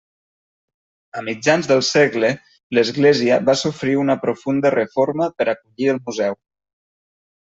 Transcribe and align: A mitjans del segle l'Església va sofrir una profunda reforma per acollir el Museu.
A 1.19 1.21
mitjans 1.27 1.67
del 1.71 1.83
segle 1.89 2.31
l'Església 2.79 3.37
va 3.51 3.55
sofrir 3.61 3.93
una 4.05 4.17
profunda 4.23 4.71
reforma 4.77 5.27
per 5.41 5.47
acollir 5.53 5.91
el 5.97 6.01
Museu. 6.09 6.39